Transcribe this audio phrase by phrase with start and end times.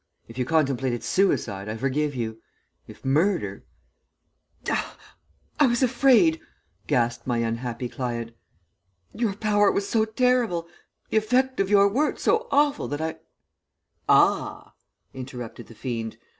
[0.27, 2.41] If you contemplated suicide, I forgive you;
[2.87, 3.65] if murder'
[5.59, 6.41] "'I was afraid,'
[6.87, 8.31] gasped my unhappy client.
[9.13, 10.67] 'Your power was so terrible;
[11.11, 13.17] the effect of your words so awful, that I'
[14.09, 14.73] "'Ah!'
[15.13, 16.17] interrupted the fiend.